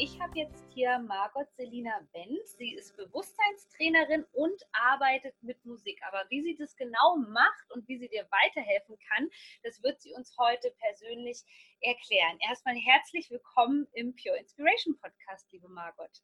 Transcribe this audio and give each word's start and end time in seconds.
Ich 0.00 0.20
habe 0.20 0.38
jetzt 0.38 0.64
hier 0.72 0.96
Margot 1.00 1.52
Selina 1.56 2.06
Benz. 2.12 2.56
Sie 2.56 2.74
ist 2.74 2.96
Bewusstseinstrainerin 2.96 4.24
und 4.32 4.62
arbeitet 4.72 5.34
mit 5.42 5.64
Musik. 5.64 6.00
Aber 6.06 6.24
wie 6.30 6.40
sie 6.42 6.54
das 6.56 6.76
genau 6.76 7.16
macht 7.16 7.70
und 7.72 7.88
wie 7.88 7.98
sie 7.98 8.08
dir 8.08 8.28
weiterhelfen 8.30 8.96
kann, 9.10 9.28
das 9.64 9.82
wird 9.82 10.00
sie 10.00 10.14
uns 10.14 10.36
heute 10.38 10.70
persönlich 10.78 11.42
erklären. 11.80 12.38
Erstmal 12.48 12.76
herzlich 12.76 13.28
willkommen 13.28 13.88
im 13.92 14.14
Pure 14.14 14.38
Inspiration 14.38 14.96
Podcast, 15.00 15.50
liebe 15.50 15.68
Margot. 15.68 16.22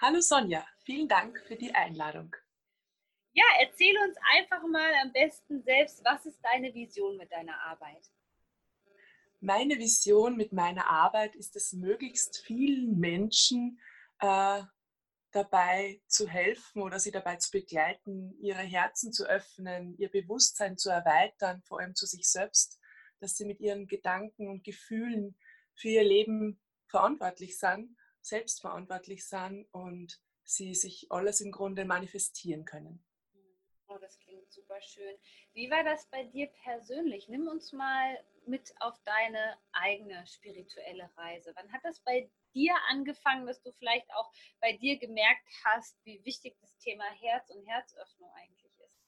Hallo 0.00 0.20
Sonja, 0.20 0.64
vielen 0.84 1.08
Dank 1.08 1.40
für 1.48 1.56
die 1.56 1.74
Einladung. 1.74 2.36
Ja, 3.32 3.44
erzähle 3.60 4.00
uns 4.04 4.16
einfach 4.36 4.62
mal 4.68 4.94
am 5.02 5.12
besten 5.12 5.62
selbst, 5.62 6.04
was 6.04 6.26
ist 6.26 6.40
deine 6.44 6.72
Vision 6.72 7.16
mit 7.16 7.32
deiner 7.32 7.60
Arbeit? 7.62 8.08
Meine 9.40 9.78
Vision 9.78 10.36
mit 10.36 10.52
meiner 10.52 10.88
Arbeit 10.88 11.34
ist 11.34 11.56
es, 11.56 11.72
möglichst 11.72 12.38
vielen 12.38 12.98
Menschen 12.98 13.80
äh, 14.20 14.62
dabei 15.32 16.02
zu 16.06 16.28
helfen 16.28 16.82
oder 16.82 16.98
sie 16.98 17.10
dabei 17.10 17.36
zu 17.36 17.50
begleiten, 17.50 18.36
ihre 18.40 18.62
Herzen 18.62 19.12
zu 19.12 19.24
öffnen, 19.26 19.96
ihr 19.98 20.10
Bewusstsein 20.10 20.76
zu 20.76 20.90
erweitern, 20.90 21.62
vor 21.62 21.80
allem 21.80 21.94
zu 21.94 22.06
sich 22.06 22.28
selbst, 22.28 22.78
dass 23.20 23.36
sie 23.36 23.44
mit 23.44 23.60
ihren 23.60 23.86
Gedanken 23.86 24.48
und 24.48 24.64
Gefühlen 24.64 25.36
für 25.74 25.88
ihr 25.88 26.04
Leben 26.04 26.60
verantwortlich 26.88 27.58
sind, 27.58 27.96
selbstverantwortlich 28.20 29.26
sind 29.26 29.66
und 29.72 30.20
sie 30.42 30.74
sich 30.74 31.06
alles 31.10 31.40
im 31.40 31.52
Grunde 31.52 31.84
manifestieren 31.84 32.64
können. 32.64 33.04
Oh, 33.86 33.98
das 34.00 34.18
klingt 34.18 34.50
super 34.52 34.80
schön. 34.82 35.16
Wie 35.52 35.70
war 35.70 35.84
das 35.84 36.06
bei 36.10 36.24
dir 36.24 36.48
persönlich? 36.62 37.28
Nimm 37.28 37.46
uns 37.48 37.72
mal 37.72 38.18
mit 38.46 38.72
auf 38.80 38.98
deine 39.04 39.58
eigene 39.72 40.26
spirituelle 40.26 41.10
Reise? 41.16 41.52
Wann 41.54 41.72
hat 41.72 41.84
das 41.84 42.00
bei 42.00 42.30
dir 42.54 42.74
angefangen, 42.88 43.46
dass 43.46 43.62
du 43.62 43.72
vielleicht 43.72 44.12
auch 44.14 44.30
bei 44.60 44.72
dir 44.76 44.98
gemerkt 44.98 45.46
hast, 45.64 45.96
wie 46.04 46.24
wichtig 46.24 46.56
das 46.60 46.76
Thema 46.78 47.04
Herz 47.04 47.50
und 47.50 47.66
Herzöffnung 47.66 48.30
eigentlich 48.34 48.72
ist? 48.78 49.00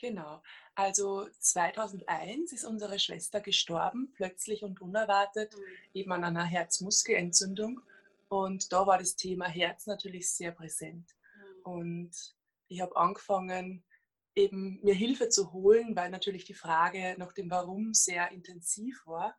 Genau. 0.00 0.42
Also 0.74 1.28
2001 1.38 2.52
ist 2.52 2.64
unsere 2.64 2.98
Schwester 2.98 3.40
gestorben, 3.40 4.12
plötzlich 4.14 4.64
und 4.64 4.80
unerwartet, 4.80 5.54
mhm. 5.54 5.62
eben 5.94 6.12
an 6.12 6.24
einer 6.24 6.44
Herzmuskelentzündung. 6.44 7.80
Und 8.28 8.72
da 8.72 8.86
war 8.86 8.98
das 8.98 9.16
Thema 9.16 9.46
Herz 9.46 9.86
natürlich 9.86 10.30
sehr 10.30 10.52
präsent. 10.52 11.14
Mhm. 11.36 11.62
Und 11.62 12.34
ich 12.68 12.80
habe 12.80 12.96
angefangen, 12.96 13.84
eben 14.34 14.80
mir 14.82 14.94
Hilfe 14.94 15.28
zu 15.28 15.52
holen, 15.52 15.96
weil 15.96 16.10
natürlich 16.10 16.44
die 16.44 16.54
Frage 16.54 17.16
nach 17.18 17.32
dem 17.32 17.50
Warum 17.50 17.94
sehr 17.94 18.30
intensiv 18.30 19.06
war. 19.06 19.36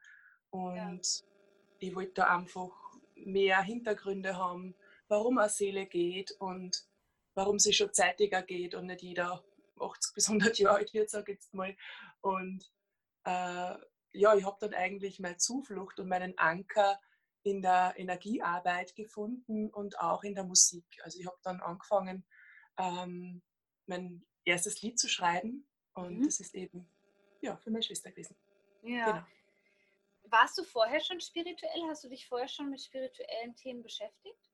Und 0.50 0.76
ja. 0.76 1.00
ich 1.80 1.96
wollte 1.96 2.14
da 2.16 2.36
einfach 2.36 2.72
mehr 3.16 3.62
Hintergründe 3.62 4.38
haben, 4.38 4.76
warum 5.08 5.38
eine 5.38 5.50
Seele 5.50 5.86
geht 5.86 6.32
und 6.40 6.86
warum 7.34 7.60
sie 7.60 7.74
schon 7.74 7.94
zeitiger 7.94 8.42
geht 8.42 8.76
und 8.76 8.88
nicht 8.88 9.02
jeder 9.02 9.44
80 9.80 10.14
bis 10.14 10.28
100 10.28 10.60
Jahre 10.60 10.78
alt 10.78 10.94
wird, 10.94 11.10
sage 11.10 11.32
ich 11.32 11.38
jetzt 11.38 11.54
mal. 11.54 11.76
Und 12.22 12.64
äh, 13.24 13.76
ja, 14.14 14.36
ich 14.36 14.44
habe 14.44 14.58
dann 14.60 14.74
eigentlich 14.74 15.20
meine 15.20 15.38
Zuflucht 15.38 16.00
und 16.00 16.10
meinen 16.10 16.38
Anker 16.38 17.00
in 17.44 17.62
der 17.62 17.94
Energiearbeit 17.98 18.96
gefunden 18.96 19.70
und 19.70 20.00
auch 20.00 20.24
in 20.24 20.36
der 20.36 20.44
Musik. 20.44 20.86
Also 21.04 21.20
ich 21.20 21.26
habe 21.26 21.38
dann 21.44 21.62
angefangen, 21.62 22.26
ähm, 22.78 23.42
mein 23.88 24.24
erstes 24.46 24.82
Lied 24.82 25.00
zu 25.00 25.08
schreiben. 25.08 25.68
Und 25.94 26.20
mhm. 26.20 26.26
das 26.26 26.40
ist 26.40 26.56
eben 26.56 26.88
ja, 27.42 27.58
für 27.58 27.72
meine 27.72 27.84
Schwester 27.84 28.10
gewesen. 28.12 28.36
Ja. 28.84 29.06
Genau. 29.12 29.26
Warst 30.24 30.58
du 30.58 30.64
vorher 30.64 31.02
schon 31.02 31.20
spirituell? 31.20 31.84
Hast 31.90 32.04
du 32.04 32.10
dich 32.10 32.28
vorher 32.28 32.48
schon 32.48 32.70
mit 32.70 32.82
spirituellen 32.82 33.56
Themen 33.56 33.84
beschäftigt? 33.84 34.52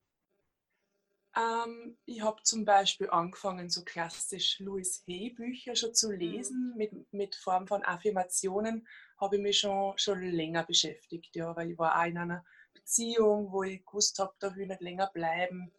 Ähm, 1.36 1.96
ich 2.04 2.20
habe 2.22 2.42
zum 2.42 2.64
Beispiel 2.64 3.10
angefangen, 3.10 3.70
so 3.70 3.84
klassisch 3.84 4.58
Louis 4.58 5.04
Hay 5.06 5.30
Bücher 5.30 5.76
schon 5.76 5.94
zu 5.94 6.08
mhm. 6.08 6.18
lesen, 6.18 6.70
mhm. 6.70 6.76
mit, 6.76 7.12
mit 7.12 7.34
Form 7.36 7.66
von 7.68 7.84
Affirmationen 7.84 8.88
habe 9.18 9.36
ich 9.36 9.42
mich 9.42 9.58
schon, 9.60 9.96
schon 9.98 10.22
länger 10.22 10.64
beschäftigt, 10.64 11.36
ja, 11.36 11.54
weil 11.54 11.72
ich 11.72 11.78
war 11.78 12.00
auch 12.00 12.06
in 12.06 12.18
einer 12.18 12.44
Beziehung, 12.72 13.52
wo 13.52 13.62
ich 13.62 13.84
gewusst 13.84 14.18
habe, 14.18 14.34
da 14.38 14.54
will 14.54 14.62
ich 14.62 14.68
nicht 14.68 14.80
länger 14.80 15.08
bleiben 15.08 15.72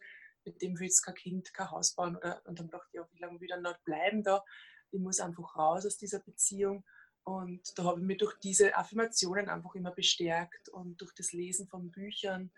mit 0.44 0.62
dem 0.62 0.78
will 0.78 0.86
jetzt 0.86 1.02
kein 1.02 1.14
Kind, 1.14 1.52
kein 1.54 1.70
Haus 1.70 1.92
bauen. 1.94 2.16
Oder, 2.16 2.42
und 2.46 2.58
dann 2.58 2.70
dachte 2.70 2.88
ich, 2.92 2.94
ja, 2.94 3.08
wie 3.12 3.18
lange 3.18 3.40
will 3.40 3.46
ich 3.46 3.50
dann 3.50 3.64
dort 3.64 3.82
bleiben 3.84 4.22
da? 4.22 4.44
Ich 4.90 5.00
muss 5.00 5.20
einfach 5.20 5.56
raus 5.56 5.86
aus 5.86 5.96
dieser 5.96 6.20
Beziehung. 6.20 6.84
Und 7.24 7.78
da 7.78 7.84
habe 7.84 8.00
ich 8.00 8.06
mich 8.06 8.18
durch 8.18 8.38
diese 8.38 8.76
Affirmationen 8.76 9.48
einfach 9.48 9.74
immer 9.74 9.90
bestärkt 9.90 10.68
und 10.70 11.00
durch 11.00 11.12
das 11.14 11.32
Lesen 11.32 11.68
von 11.68 11.90
Büchern. 11.90 12.50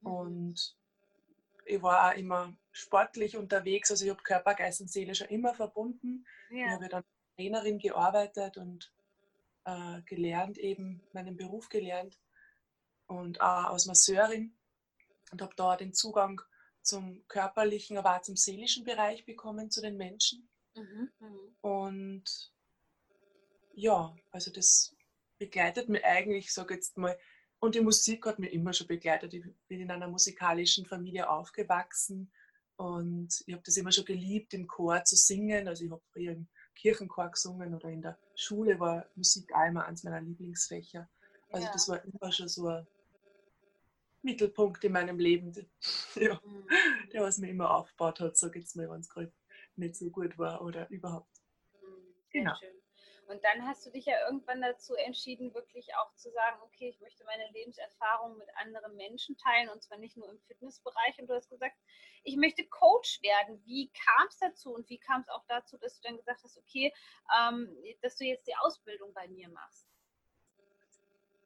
Mhm. 0.00 0.06
Und 0.06 0.76
ich 1.64 1.82
war 1.82 2.10
auch 2.10 2.16
immer 2.16 2.56
sportlich 2.72 3.36
unterwegs. 3.36 3.90
Also 3.90 4.04
ich 4.04 4.10
habe 4.10 4.22
Körper, 4.22 4.54
Geist 4.54 4.80
und 4.80 4.90
Seele 4.90 5.14
schon 5.14 5.28
immer 5.28 5.54
verbunden. 5.54 6.26
Ja. 6.50 6.66
Ich 6.66 6.72
habe 6.72 6.88
dann 6.88 7.02
als 7.02 7.06
Trainerin 7.36 7.78
gearbeitet 7.78 8.56
und 8.56 8.92
äh, 9.64 10.02
gelernt, 10.02 10.58
eben 10.58 11.02
meinen 11.12 11.36
Beruf 11.36 11.68
gelernt 11.68 12.18
und 13.06 13.40
auch 13.40 13.72
als 13.72 13.86
Masseurin 13.86 14.54
und 15.30 15.42
habe 15.42 15.54
da 15.56 15.76
den 15.76 15.92
Zugang 15.92 16.40
zum 16.82 17.26
körperlichen, 17.28 17.98
aber 17.98 18.16
auch 18.16 18.22
zum 18.22 18.36
seelischen 18.36 18.84
Bereich 18.84 19.24
bekommen 19.24 19.70
zu 19.70 19.80
den 19.80 19.96
Menschen. 19.96 20.48
Mhm, 20.74 21.10
mhm. 21.18 21.56
Und 21.60 22.52
ja, 23.74 24.14
also 24.30 24.50
das 24.50 24.94
begleitet 25.38 25.88
mich 25.88 26.04
eigentlich, 26.04 26.52
sage 26.52 26.74
jetzt 26.74 26.96
mal, 26.96 27.16
und 27.60 27.74
die 27.74 27.80
Musik 27.80 28.24
hat 28.26 28.38
mich 28.38 28.52
immer 28.52 28.72
schon 28.72 28.86
begleitet. 28.86 29.34
Ich 29.34 29.44
bin 29.66 29.80
in 29.80 29.90
einer 29.90 30.08
musikalischen 30.08 30.86
Familie 30.86 31.28
aufgewachsen 31.28 32.30
und 32.76 33.42
ich 33.46 33.52
habe 33.52 33.62
das 33.64 33.76
immer 33.76 33.90
schon 33.90 34.04
geliebt, 34.04 34.54
im 34.54 34.68
Chor 34.68 35.02
zu 35.04 35.16
singen. 35.16 35.66
Also 35.66 35.84
ich 35.84 35.90
habe 35.90 36.02
früher 36.12 36.32
im 36.32 36.48
Kirchenchor 36.76 37.30
gesungen 37.30 37.74
oder 37.74 37.88
in 37.88 38.02
der 38.02 38.16
Schule 38.36 38.78
war 38.78 39.06
Musik 39.16 39.50
immer 39.50 39.86
eines 39.86 40.04
meiner 40.04 40.20
Lieblingsfächer. 40.20 41.08
Also 41.50 41.66
ja. 41.66 41.72
das 41.72 41.88
war 41.88 42.04
immer 42.04 42.30
schon 42.30 42.48
so 42.48 42.68
ein 42.68 42.86
Mittelpunkt 44.22 44.82
in 44.84 44.92
meinem 44.92 45.18
Leben, 45.18 45.52
ja, 46.14 46.40
mhm. 46.44 46.68
der 47.12 47.22
was 47.22 47.38
mir 47.38 47.50
immer 47.50 47.74
aufgebaut 47.74 48.20
hat, 48.20 48.36
so 48.36 48.50
geht 48.50 48.64
es 48.64 48.74
mir, 48.74 48.90
wenn 48.90 49.00
es 49.00 49.08
gerade 49.08 49.32
nicht 49.76 49.96
so 49.96 50.10
gut 50.10 50.38
war 50.38 50.62
oder 50.62 50.88
überhaupt. 50.90 51.30
Mhm, 51.80 52.14
genau. 52.30 52.54
Schön. 52.58 52.78
Und 53.28 53.44
dann 53.44 53.66
hast 53.66 53.84
du 53.84 53.90
dich 53.90 54.06
ja 54.06 54.14
irgendwann 54.26 54.62
dazu 54.62 54.94
entschieden, 54.94 55.52
wirklich 55.52 55.94
auch 55.96 56.14
zu 56.14 56.30
sagen, 56.30 56.62
okay, 56.62 56.88
ich 56.88 56.98
möchte 57.00 57.24
meine 57.24 57.46
Lebenserfahrung 57.52 58.38
mit 58.38 58.48
anderen 58.56 58.96
Menschen 58.96 59.36
teilen 59.36 59.68
und 59.68 59.82
zwar 59.82 59.98
nicht 59.98 60.16
nur 60.16 60.30
im 60.30 60.40
Fitnessbereich. 60.46 61.18
Und 61.18 61.28
du 61.28 61.34
hast 61.34 61.50
gesagt, 61.50 61.76
ich 62.24 62.36
möchte 62.36 62.66
Coach 62.66 63.20
werden. 63.22 63.62
Wie 63.66 63.90
kam 63.90 64.28
es 64.28 64.38
dazu 64.38 64.72
und 64.72 64.88
wie 64.88 64.98
kam 64.98 65.20
es 65.20 65.28
auch 65.28 65.44
dazu, 65.46 65.76
dass 65.76 66.00
du 66.00 66.08
dann 66.08 66.16
gesagt 66.16 66.42
hast, 66.42 66.56
okay, 66.56 66.90
ähm, 67.38 67.76
dass 68.00 68.16
du 68.16 68.24
jetzt 68.24 68.46
die 68.46 68.56
Ausbildung 68.56 69.12
bei 69.12 69.28
mir 69.28 69.50
machst? 69.50 69.86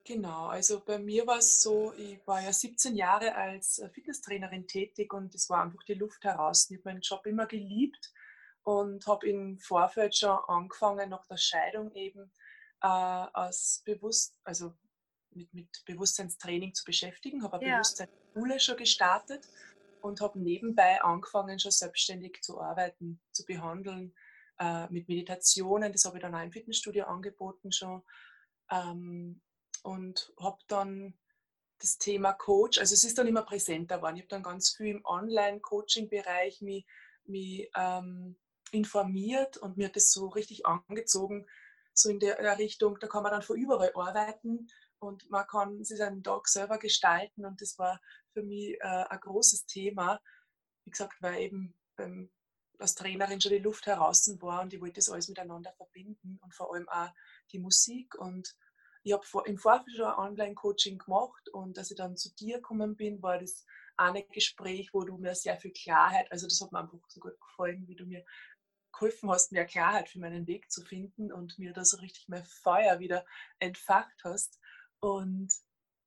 Genau, 0.05 0.47
also 0.47 0.81
bei 0.81 0.99
mir 0.99 1.27
war 1.29 1.39
es 1.39 1.63
so, 1.63 1.93
ich 1.93 2.19
war 2.27 2.43
ja 2.43 2.53
17 2.53 2.97
Jahre 2.97 3.37
als 3.37 3.79
äh, 3.79 3.89
Fitnesstrainerin 3.89 4.67
tätig 4.67 5.13
und 5.13 5.33
es 5.35 5.49
war 5.49 5.63
einfach 5.63 5.85
die 5.85 5.95
Luft 5.95 6.25
heraus. 6.25 6.69
Ich 6.71 6.79
habe 6.79 6.89
meinen 6.89 7.03
Job 7.03 7.25
immer 7.25 7.47
geliebt 7.47 8.13
und 8.65 9.07
habe 9.07 9.29
im 9.29 9.59
Vorfeld 9.59 10.17
schon 10.17 10.39
angefangen, 10.49 11.11
nach 11.11 11.25
der 11.27 11.37
Scheidung 11.37 11.95
eben 11.95 12.33
äh, 12.83 12.87
als 12.89 13.83
bewusst, 13.85 14.37
also 14.43 14.75
mit, 15.31 15.55
mit 15.55 15.69
Bewusstseinstraining 15.87 16.75
zu 16.75 16.85
beschäftigen, 16.85 17.45
habe 17.45 17.59
eine 17.59 17.67
ja. 17.67 17.75
Bewusstseinsschule 17.77 18.59
schon 18.59 18.77
gestartet 18.77 19.49
und 20.01 20.21
habe 20.21 20.41
nebenbei 20.41 21.01
angefangen, 21.01 21.61
schon 21.61 21.71
selbstständig 21.71 22.41
zu 22.43 22.61
arbeiten, 22.61 23.21
zu 23.31 23.45
behandeln, 23.45 24.13
äh, 24.59 24.89
mit 24.89 25.09
Meditationen, 25.09 25.93
das 25.93 26.05
habe 26.05 26.19
ich 26.19 26.23
dann 26.23 26.35
auch 26.35 26.43
im 26.43 26.51
Fitnessstudio 26.51 27.05
angeboten 27.05 27.71
schon. 27.71 28.03
Ähm, 28.69 29.41
und 29.83 30.33
habe 30.39 30.59
dann 30.69 31.19
das 31.81 31.99
Thema 31.99 32.33
Coach, 32.33 32.79
also 32.79 32.95
es 32.95 33.05
ist 33.05 33.19
dann 33.19 33.27
immer 33.27 33.43
präsenter 33.43 33.97
geworden. 33.97 34.17
Ich 34.17 34.23
habe 34.23 34.29
dann 34.29 34.43
ganz 34.45 34.71
viel 34.71 34.89
im 34.89 35.05
Online-Coaching-Bereich 35.05 36.63
mich, 36.63 36.87
mich 37.25 37.69
ähm, 37.77 38.37
informiert 38.71 39.57
und 39.57 39.77
mir 39.77 39.87
hat 39.87 39.97
das 39.97 40.13
so 40.13 40.29
richtig 40.29 40.65
angezogen, 40.65 41.47
so 41.95 42.09
in 42.09 42.21
der 42.21 42.59
Richtung, 42.59 42.99
da 43.01 43.07
kann 43.07 43.23
man 43.23 43.33
dann 43.33 43.43
von 43.43 43.57
überall 43.57 43.93
arbeiten 43.95 44.69
und 44.99 45.29
man 45.31 45.47
kann 45.47 45.85
sich 45.85 45.99
seinen 45.99 46.23
Tag 46.23 46.49
selber 46.49 46.79
gestalten 46.79 47.45
und 47.45 47.61
das 47.61 47.79
war 47.79 48.01
für 48.33 48.43
mich 48.43 48.79
äh, 48.81 49.05
ein 49.09 49.21
großes 49.21 49.67
Thema. 49.67 50.21
Wie 50.85 50.91
gesagt, 50.91 51.21
weil 51.21 51.41
eben 51.41 51.75
beim, 51.97 52.31
als 52.79 52.95
Trainerin 52.95 53.41
schon 53.41 53.53
die 53.53 53.59
Luft 53.59 53.87
heraus 53.87 54.27
war 54.41 54.63
und 54.63 54.73
ich 54.73 54.81
wollte 54.81 54.95
das 54.95 55.11
alles 55.11 55.29
miteinander 55.29 55.73
verbinden 55.73 56.39
und 56.41 56.55
vor 56.55 56.73
allem 56.73 56.89
auch 56.89 57.11
die 57.51 57.59
Musik 57.59 58.15
und 58.15 58.57
ich 59.03 59.13
habe 59.13 59.25
im 59.47 59.59
Vorfeld 59.59 59.97
schon 59.97 60.07
ein 60.07 60.19
Online-Coaching 60.19 60.99
gemacht 60.99 61.49
und 61.51 61.79
als 61.79 61.91
ich 61.91 61.97
dann 61.97 62.17
zu 62.17 62.35
dir 62.35 62.57
gekommen 62.57 62.97
bin, 62.97 63.23
war 63.23 63.39
das 63.39 63.65
eine 63.97 64.25
Gespräch, 64.25 64.91
wo 64.93 65.05
du 65.05 65.19
mir 65.19 65.35
sehr 65.35 65.57
viel 65.57 65.73
Klarheit, 65.73 66.31
also 66.31 66.47
das 66.47 66.61
hat 66.61 66.73
mir 66.73 66.81
einfach 66.81 66.99
so 67.09 67.21
gut 67.21 67.39
gefallen, 67.41 67.87
wie 67.89 67.97
du 67.97 68.07
mir 68.07 68.25
geholfen 68.93 69.31
hast, 69.31 69.53
mehr 69.53 69.65
Klarheit 69.65 70.09
für 70.09 70.19
meinen 70.19 70.47
Weg 70.47 70.71
zu 70.71 70.83
finden 70.83 71.33
und 71.33 71.59
mir 71.59 71.73
da 71.73 71.85
so 71.85 71.97
richtig 71.99 72.29
mehr 72.29 72.45
Feuer 72.45 72.99
wieder 72.99 73.25
entfacht 73.59 74.23
hast. 74.23 74.61
Und 75.01 75.53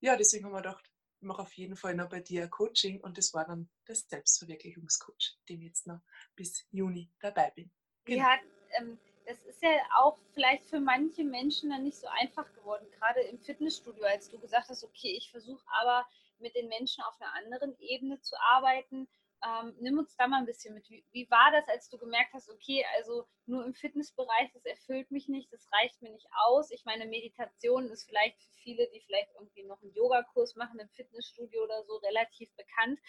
ja, 0.02 0.16
deswegen 0.16 0.46
haben 0.46 0.54
wir 0.54 0.62
gedacht, 0.62 0.90
ich 1.20 1.28
mache 1.28 1.42
auf 1.42 1.54
jeden 1.54 1.76
Fall 1.76 1.96
noch 1.96 2.10
bei 2.10 2.20
dir 2.20 2.44
ein 2.44 2.50
Coaching 2.50 3.02
und 3.02 3.18
das 3.18 3.34
war 3.34 3.46
dann 3.46 3.70
das 3.86 4.08
Selbstverwirklichungscoach, 4.08 5.38
dem 5.50 5.62
ich 5.62 5.68
jetzt 5.68 5.88
noch 5.88 6.02
bis 6.36 6.66
Juni 6.72 7.12
dabei 7.20 7.52
bin. 7.52 7.72
Genau. 8.06 8.24
Ja, 8.24 8.38
ähm, 8.78 9.00
das 9.26 9.40
ist 9.44 9.62
ja 9.62 9.70
auch 9.98 10.15
vielleicht 10.46 10.70
für 10.70 10.80
manche 10.80 11.24
Menschen 11.24 11.72
dann 11.72 11.84
nicht 11.84 11.98
so 11.98 12.08
einfach 12.08 12.52
geworden, 12.54 12.86
gerade 13.00 13.22
im 13.22 13.40
Fitnessstudio, 13.40 14.04
als 14.04 14.30
du 14.30 14.38
gesagt 14.40 14.70
hast, 14.70 14.84
okay, 14.84 15.16
ich 15.18 15.32
versuche 15.32 15.64
aber 15.82 16.06
mit 16.38 16.56
den 16.56 16.68
Menschen 16.68 17.04
auf 17.04 17.20
einer 17.20 17.34
anderen 17.34 17.76
Ebene 17.80 18.20
zu 18.22 18.36
arbeiten 18.40 19.08
ähm, 19.46 19.76
nimm 19.80 20.00
uns 20.00 20.16
da 20.16 20.28
mal 20.28 20.40
ein 20.40 20.46
bisschen 20.46 20.74
mit. 20.74 20.90
Wie, 20.90 21.06
wie, 21.12 21.30
war 21.30 21.52
das, 21.52 21.68
als 21.68 21.90
du 21.90 21.98
gemerkt 21.98 22.34
hast, 22.34 22.50
okay, 22.50 22.84
also 22.98 23.28
nur 23.46 23.64
im 23.64 23.74
Fitnessbereich, 23.74 24.52
das 24.54 24.66
erfüllt 24.66 25.12
mich 25.12 25.28
nicht, 25.28 25.52
das 25.54 25.68
reicht 25.72 26.02
mir 26.02 26.12
nicht 26.12 26.28
aus. 26.48 26.72
Ich 26.72 26.84
meine, 26.86 27.06
Meditation 27.06 27.90
ist 27.90 28.06
vielleicht 28.06 28.42
für 28.42 28.52
viele, 28.64 28.90
die 28.92 29.02
vielleicht 29.02 29.30
irgendwie 29.36 29.64
noch 29.64 29.82
einen 29.82 29.94
Yogakurs 29.94 30.56
machen 30.56 30.80
im 30.80 30.90
Fitnessstudio 30.90 31.64
oder 31.64 31.84
so, 31.84 31.98
relativ 31.98 32.50
bekannt. 32.56 33.00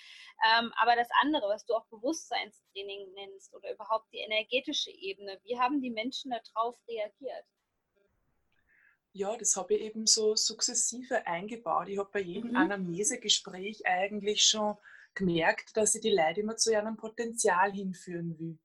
Ähm, 0.53 0.73
aber 0.77 0.95
das 0.97 1.09
andere, 1.23 1.49
was 1.49 1.65
du 1.65 1.75
auch 1.75 1.87
Bewusstseinstraining 1.87 3.13
nennst 3.15 3.55
oder 3.55 3.73
überhaupt 3.73 4.13
die 4.13 4.19
energetische 4.19 4.91
Ebene, 4.91 5.41
wie 5.45 5.59
haben 5.59 5.81
die 5.81 5.91
Menschen 5.91 6.33
darauf 6.33 6.77
reagiert? 6.87 7.47
Ja, 9.13 9.35
das 9.35 9.57
habe 9.57 9.75
ich 9.75 9.81
eben 9.81 10.07
so 10.07 10.37
sukzessive 10.37 11.27
eingebaut. 11.27 11.89
Ich 11.89 11.97
habe 11.97 12.11
bei 12.13 12.21
jedem 12.21 12.51
mhm. 12.51 12.57
Anamnesegespräch 12.57 13.87
eigentlich 13.87 14.43
schon 14.43 14.77
gemerkt, 15.17 15.77
dass 15.77 15.95
ich 15.95 16.03
die 16.03 16.11
Leute 16.11 16.41
immer 16.41 16.57
zu 16.57 16.71
ihrem 16.73 16.97
Potenzial 16.97 17.73
hinführen 17.73 18.39
will. 18.39 18.59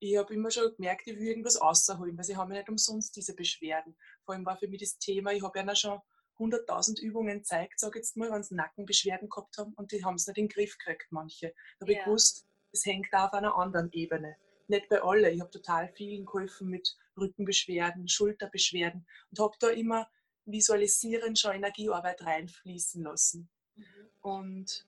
Ich 0.00 0.16
habe 0.16 0.34
immer 0.34 0.50
schon 0.50 0.74
gemerkt, 0.74 1.06
ich 1.06 1.16
will 1.16 1.28
irgendwas 1.28 1.56
außerholen, 1.56 2.16
weil 2.16 2.24
sie 2.24 2.36
haben 2.36 2.50
ja 2.50 2.58
nicht 2.58 2.70
umsonst 2.70 3.14
diese 3.14 3.34
Beschwerden. 3.34 3.94
Vor 4.24 4.34
allem 4.34 4.46
war 4.46 4.56
für 4.56 4.66
mich 4.66 4.80
das 4.80 4.98
Thema, 4.98 5.32
ich 5.32 5.42
habe 5.42 5.58
ja 5.58 5.76
schon 5.76 6.00
100.000 6.38 7.00
Übungen 7.00 7.38
gezeigt, 7.38 7.78
sage 7.78 7.98
jetzt 7.98 8.16
mal, 8.16 8.30
wenn 8.32 8.42
sie 8.42 8.54
Nackenbeschwerden 8.54 9.28
gehabt 9.28 9.58
haben 9.58 9.74
und 9.74 9.92
die 9.92 10.04
haben 10.04 10.14
es 10.14 10.26
nicht 10.26 10.38
in 10.38 10.46
den 10.46 10.48
Griff 10.48 10.76
gekriegt, 10.78 11.06
manche. 11.10 11.52
Da 11.78 11.84
habe 11.84 11.92
yeah. 11.92 12.00
ich 12.00 12.04
gewusst, 12.06 12.46
es 12.72 12.86
hängt 12.86 13.08
da 13.12 13.26
auf 13.26 13.34
einer 13.34 13.56
anderen 13.56 13.90
Ebene. 13.92 14.36
Nicht 14.68 14.88
bei 14.88 15.02
allen. 15.02 15.34
Ich 15.34 15.40
habe 15.40 15.50
total 15.50 15.92
vielen 15.94 16.24
geholfen 16.24 16.68
mit 16.68 16.96
Rückenbeschwerden, 17.18 18.08
Schulterbeschwerden 18.08 19.06
und 19.30 19.40
habe 19.40 19.56
da 19.58 19.68
immer 19.68 20.08
visualisieren 20.46 21.36
schon 21.36 21.56
Energiearbeit 21.56 22.22
reinfließen 22.22 23.02
lassen. 23.02 23.50
Mhm. 23.74 23.84
Und 24.22 24.86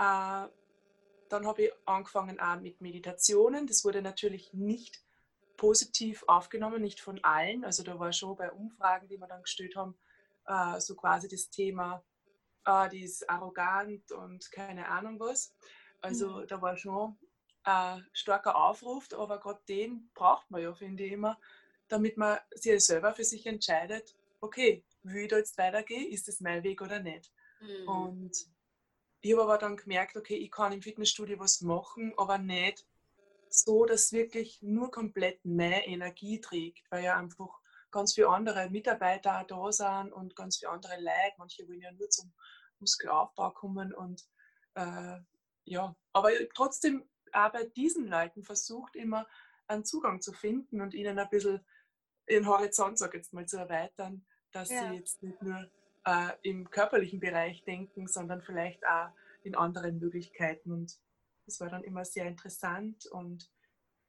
äh, 0.00 0.48
dann 1.28 1.46
habe 1.46 1.62
ich 1.62 1.72
angefangen 1.84 2.40
auch 2.40 2.58
mit 2.58 2.80
Meditationen. 2.80 3.66
Das 3.66 3.84
wurde 3.84 4.02
natürlich 4.02 4.52
nicht 4.54 5.04
positiv 5.56 6.24
aufgenommen, 6.26 6.80
nicht 6.80 7.00
von 7.00 7.22
allen. 7.22 7.64
Also 7.64 7.82
da 7.82 7.98
war 7.98 8.12
schon 8.12 8.34
bei 8.34 8.50
Umfragen, 8.50 9.08
die 9.08 9.18
wir 9.18 9.26
dann 9.26 9.42
gestellt 9.42 9.76
haben, 9.76 9.94
äh, 10.46 10.80
so 10.80 10.96
quasi 10.96 11.28
das 11.28 11.50
Thema, 11.50 12.02
äh, 12.64 12.88
die 12.88 13.02
ist 13.02 13.28
arrogant 13.28 14.10
und 14.10 14.50
keine 14.50 14.88
Ahnung 14.88 15.20
was. 15.20 15.54
Also 16.00 16.40
mhm. 16.40 16.46
da 16.48 16.62
war 16.62 16.76
schon 16.78 17.16
ein 17.64 18.06
starker 18.14 18.56
Aufruf, 18.56 19.06
aber 19.12 19.38
gerade 19.38 19.60
den 19.68 20.10
braucht 20.14 20.50
man 20.50 20.62
ja, 20.62 20.74
finde 20.74 21.04
ich 21.04 21.12
immer, 21.12 21.38
damit 21.88 22.16
man 22.16 22.38
sich 22.52 22.82
selber 22.82 23.12
für 23.12 23.24
sich 23.24 23.46
entscheidet, 23.46 24.16
okay, 24.40 24.82
will 25.02 25.24
ich 25.24 25.28
da 25.28 25.36
jetzt 25.36 25.58
weitergehen, 25.58 26.10
ist 26.10 26.26
das 26.26 26.40
mein 26.40 26.62
Weg 26.62 26.80
oder 26.80 27.00
nicht. 27.00 27.30
Mhm. 27.60 27.88
Und 27.88 28.46
ich 29.20 29.32
habe 29.32 29.42
aber 29.42 29.58
dann 29.58 29.76
gemerkt, 29.76 30.16
okay, 30.16 30.36
ich 30.36 30.50
kann 30.50 30.72
im 30.72 30.82
Fitnessstudio 30.82 31.38
was 31.38 31.60
machen, 31.60 32.14
aber 32.16 32.38
nicht 32.38 32.86
so, 33.48 33.84
dass 33.84 34.12
wirklich 34.12 34.62
nur 34.62 34.90
komplett 34.90 35.44
meine 35.44 35.86
Energie 35.86 36.40
trägt, 36.40 36.90
weil 36.90 37.04
ja 37.04 37.16
einfach 37.16 37.60
ganz 37.90 38.14
viele 38.14 38.28
andere 38.28 38.70
Mitarbeiter 38.70 39.44
da 39.46 39.72
sind 39.72 40.12
und 40.12 40.36
ganz 40.36 40.58
viele 40.58 40.70
andere 40.70 40.96
Leute. 40.96 41.34
Manche 41.38 41.66
wollen 41.68 41.80
ja 41.80 41.92
nur 41.92 42.08
zum 42.08 42.32
Muskelaufbau 42.78 43.50
kommen 43.50 43.92
und 43.92 44.24
äh, 44.74 45.18
ja, 45.64 45.94
aber 46.12 46.30
trotzdem 46.54 47.08
auch 47.32 47.52
bei 47.52 47.64
diesen 47.64 48.06
Leuten 48.06 48.44
versucht 48.44 48.96
immer 48.96 49.26
einen 49.66 49.84
Zugang 49.84 50.20
zu 50.20 50.32
finden 50.32 50.80
und 50.80 50.94
ihnen 50.94 51.18
ein 51.18 51.28
bisschen 51.28 51.64
ihren 52.28 52.46
Horizont, 52.46 52.98
sag 52.98 53.14
jetzt 53.14 53.32
mal, 53.32 53.46
zu 53.46 53.58
erweitern, 53.58 54.24
dass 54.52 54.70
ja. 54.70 54.88
sie 54.88 54.96
jetzt 54.96 55.22
nicht 55.22 55.40
nur 55.42 55.70
äh, 56.04 56.30
im 56.42 56.70
körperlichen 56.70 57.20
Bereich 57.20 57.64
denken, 57.64 58.06
sondern 58.06 58.42
vielleicht 58.42 58.86
auch 58.86 59.10
in 59.42 59.54
anderen 59.54 59.98
Möglichkeiten. 59.98 60.72
Und 60.72 60.98
das 61.46 61.60
war 61.60 61.68
dann 61.68 61.84
immer 61.84 62.04
sehr 62.04 62.26
interessant. 62.26 63.06
Und 63.06 63.50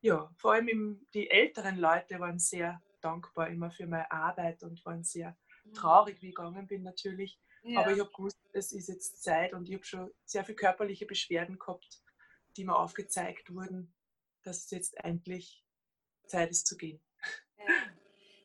ja, 0.01 0.31
vor 0.37 0.53
allem 0.53 0.67
im, 0.67 1.07
die 1.13 1.29
älteren 1.29 1.77
Leute 1.77 2.19
waren 2.19 2.39
sehr 2.39 2.81
dankbar 3.01 3.49
immer 3.49 3.71
für 3.71 3.87
meine 3.87 4.11
Arbeit 4.11 4.63
und 4.63 4.83
waren 4.85 5.03
sehr 5.03 5.37
mhm. 5.63 5.73
traurig, 5.73 6.21
wie 6.21 6.29
ich 6.29 6.35
gegangen 6.35 6.67
bin 6.67 6.83
natürlich. 6.83 7.39
Ja. 7.63 7.81
Aber 7.81 7.91
ich 7.91 7.99
habe 7.99 8.11
gewusst, 8.11 8.39
es 8.53 8.71
ist 8.71 8.89
jetzt 8.89 9.23
Zeit 9.23 9.53
und 9.53 9.67
ich 9.69 9.75
habe 9.75 9.85
schon 9.85 10.11
sehr 10.25 10.43
viele 10.43 10.55
körperliche 10.55 11.05
Beschwerden 11.05 11.59
gehabt, 11.59 12.01
die 12.57 12.65
mir 12.65 12.75
aufgezeigt 12.75 13.53
wurden, 13.53 13.93
dass 14.43 14.65
es 14.65 14.71
jetzt 14.71 15.03
endlich 15.03 15.63
Zeit 16.25 16.49
ist 16.49 16.67
zu 16.67 16.77
gehen. 16.77 16.99
Ja. 17.57 17.65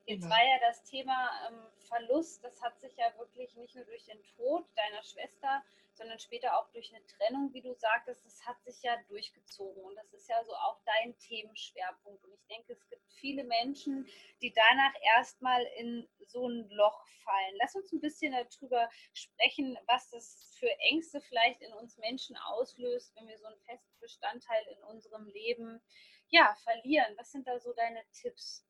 Jetzt 0.07 0.23
genau. 0.23 0.35
war 0.37 0.45
ja 0.45 0.59
das 0.61 0.85
Thema 0.85 1.31
ähm, 1.49 1.67
Verlust, 1.89 2.43
das 2.45 2.63
hat 2.63 2.79
sich 2.79 2.97
ja 2.97 3.07
wirklich 3.19 3.57
nicht 3.57 3.75
nur 3.75 3.85
durch 3.85 4.05
den 4.05 4.23
Tod 4.37 4.65
deiner 4.77 5.03
Schwester, 5.03 5.65
sondern 5.95 6.21
später 6.21 6.57
auch 6.57 6.69
durch 6.71 6.95
eine 6.95 7.05
Trennung, 7.07 7.53
wie 7.53 7.63
du 7.63 7.75
sagtest, 7.75 8.25
das 8.25 8.47
hat 8.47 8.63
sich 8.63 8.83
ja 8.83 8.97
durchgezogen. 9.09 9.83
Und 9.83 9.97
das 9.97 10.13
ist 10.13 10.29
ja 10.29 10.45
so 10.45 10.55
auch 10.55 10.79
dein 10.85 11.19
Themenschwerpunkt. 11.19 12.23
Und 12.25 12.33
ich 12.35 12.47
denke, 12.47 12.75
es 12.75 12.89
gibt 12.89 13.03
viele 13.15 13.43
Menschen, 13.45 14.07
die 14.43 14.53
danach 14.53 14.93
erstmal 15.17 15.65
in 15.79 16.09
so 16.27 16.47
ein 16.47 16.69
Loch 16.69 17.05
fallen. 17.25 17.57
Lass 17.59 17.75
uns 17.75 17.91
ein 17.93 18.01
bisschen 18.01 18.33
darüber 18.33 18.89
sprechen, 19.13 19.77
was 19.87 20.11
das 20.11 20.55
für 20.59 20.71
Ängste 20.91 21.21
vielleicht 21.21 21.63
in 21.63 21.73
uns 21.73 21.97
Menschen 21.97 22.37
auslöst, 22.37 23.13
wenn 23.17 23.27
wir 23.27 23.39
so 23.39 23.47
einen 23.47 23.61
festen 23.63 23.99
Bestandteil 23.99 24.65
in 24.69 24.83
unserem 24.85 25.27
Leben 25.27 25.83
ja, 26.29 26.55
verlieren. 26.63 27.17
Was 27.17 27.33
sind 27.33 27.47
da 27.49 27.59
so 27.59 27.73
deine 27.73 28.05
Tipps? 28.13 28.65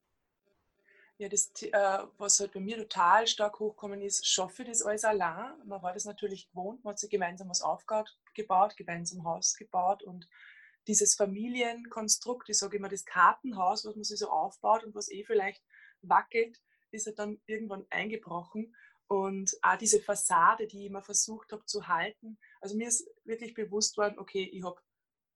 Ja, 1.18 1.30
das, 1.30 1.50
äh, 1.62 1.98
was 2.18 2.40
halt 2.40 2.52
bei 2.52 2.60
mir 2.60 2.76
total 2.76 3.26
stark 3.26 3.58
hochkommen 3.58 4.02
ist, 4.02 4.26
schaffe 4.26 4.62
ich 4.62 4.68
das 4.68 4.82
alles 4.82 5.04
allein. 5.04 5.52
Man 5.64 5.82
war 5.82 5.94
das 5.94 6.04
natürlich 6.04 6.48
gewohnt, 6.50 6.84
man 6.84 6.92
hat 6.92 6.98
sich 6.98 7.08
gemeinsam 7.08 7.48
was 7.48 7.62
aufgebaut, 7.62 8.76
gemeinsam 8.76 9.24
Haus 9.24 9.56
gebaut 9.56 10.02
und 10.02 10.28
dieses 10.86 11.14
Familienkonstrukt, 11.14 12.48
ich 12.48 12.58
sage 12.58 12.76
immer 12.76 12.88
das 12.88 13.04
Kartenhaus, 13.04 13.84
was 13.84 13.94
man 13.96 14.04
sich 14.04 14.18
so 14.18 14.28
aufbaut 14.28 14.84
und 14.84 14.94
was 14.94 15.10
eh 15.10 15.24
vielleicht 15.24 15.64
wackelt, 16.02 16.60
ist 16.90 17.06
halt 17.06 17.18
dann 17.18 17.40
irgendwann 17.46 17.86
eingebrochen. 17.90 18.76
Und 19.08 19.56
auch 19.62 19.76
diese 19.76 20.00
Fassade, 20.00 20.66
die 20.66 20.80
ich 20.80 20.86
immer 20.86 21.02
versucht 21.02 21.52
habe 21.52 21.64
zu 21.64 21.86
halten. 21.88 22.38
Also 22.60 22.76
mir 22.76 22.88
ist 22.88 23.08
wirklich 23.24 23.54
bewusst 23.54 23.96
worden, 23.96 24.18
okay, 24.18 24.44
ich 24.52 24.64
habe 24.64 24.80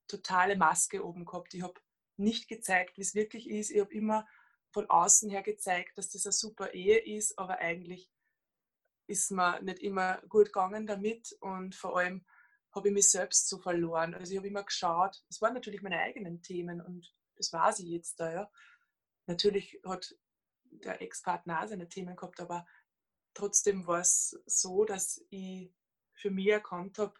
totale 0.08 0.56
Maske 0.56 1.04
oben 1.04 1.24
gehabt. 1.24 1.54
Ich 1.54 1.62
habe 1.62 1.80
nicht 2.16 2.48
gezeigt, 2.48 2.96
wie 2.98 3.02
es 3.02 3.14
wirklich 3.14 3.48
ist. 3.48 3.70
Ich 3.70 3.80
habe 3.80 3.92
immer 3.92 4.26
von 4.72 4.88
außen 4.88 5.30
her 5.30 5.42
gezeigt, 5.42 5.98
dass 5.98 6.10
das 6.10 6.26
eine 6.26 6.32
super 6.32 6.72
Ehe 6.72 6.98
ist, 6.98 7.38
aber 7.38 7.58
eigentlich 7.58 8.10
ist 9.06 9.30
mir 9.32 9.60
nicht 9.62 9.80
immer 9.80 10.22
gut 10.28 10.46
gegangen 10.46 10.86
damit 10.86 11.36
und 11.40 11.74
vor 11.74 11.98
allem 11.98 12.24
habe 12.72 12.88
ich 12.88 12.94
mich 12.94 13.10
selbst 13.10 13.48
so 13.48 13.58
verloren. 13.58 14.14
Also 14.14 14.32
ich 14.32 14.38
habe 14.38 14.46
immer 14.46 14.62
geschaut, 14.62 15.24
es 15.28 15.40
waren 15.40 15.54
natürlich 15.54 15.82
meine 15.82 15.98
eigenen 15.98 16.42
Themen 16.42 16.80
und 16.80 17.12
das 17.36 17.52
war 17.52 17.72
sie 17.72 17.90
jetzt 17.90 18.20
da, 18.20 18.32
ja. 18.32 18.50
Natürlich 19.26 19.80
hat 19.84 20.14
der 20.64 21.02
Ex-Partner 21.02 21.62
auch 21.62 21.66
seine 21.66 21.88
Themen 21.88 22.16
gehabt, 22.16 22.40
aber 22.40 22.66
trotzdem 23.34 23.86
war 23.86 24.00
es 24.00 24.40
so, 24.46 24.84
dass 24.84 25.24
ich 25.30 25.72
für 26.14 26.30
mich 26.30 26.48
erkannt 26.48 26.98
habe, 26.98 27.14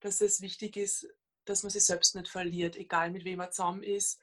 dass 0.00 0.20
es 0.20 0.40
wichtig 0.42 0.76
ist, 0.76 1.08
dass 1.44 1.62
man 1.62 1.70
sich 1.70 1.84
selbst 1.84 2.14
nicht 2.14 2.28
verliert, 2.28 2.76
egal 2.76 3.10
mit 3.10 3.24
wem 3.24 3.38
man 3.38 3.52
zusammen 3.52 3.82
ist, 3.82 4.20